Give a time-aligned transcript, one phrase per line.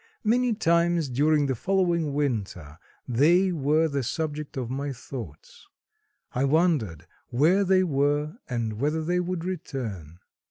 [0.23, 5.67] Many times during the following winter they were the subject of my thoughts.
[6.33, 10.17] I wondered where they were and whether they would return.